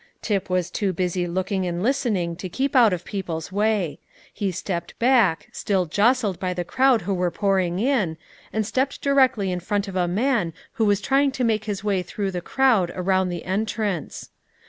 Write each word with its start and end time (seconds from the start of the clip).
Tip 0.23 0.49
was 0.49 0.71
too 0.71 0.93
busy 0.93 1.27
looking 1.27 1.67
and 1.67 1.83
listening 1.83 2.35
to 2.37 2.49
keep 2.49 2.75
out 2.75 2.91
of 2.91 3.05
people's 3.05 3.51
way; 3.51 3.99
he 4.33 4.49
stepped 4.51 4.97
back, 4.97 5.47
still 5.51 5.85
jostled 5.85 6.39
by 6.39 6.55
the 6.55 6.63
crowd 6.63 7.03
who 7.03 7.13
were 7.13 7.29
pouring 7.29 7.77
in, 7.77 8.17
and 8.51 8.65
stepped 8.65 9.03
directly 9.03 9.51
in 9.51 9.59
front 9.59 9.87
of 9.87 9.95
a 9.95 10.07
man 10.07 10.53
who 10.71 10.85
was 10.85 11.01
trying 11.01 11.31
to 11.33 11.43
make 11.43 11.65
his 11.65 11.83
way 11.83 12.01
through 12.01 12.31
the 12.31 12.41
crowd 12.41 12.91
around 12.95 13.29
the 13.29 13.45
entrance. 13.45 14.31